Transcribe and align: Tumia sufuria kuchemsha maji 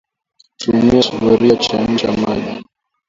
Tumia 0.57 1.01
sufuria 1.03 1.55
kuchemsha 1.55 2.11
maji 2.11 2.63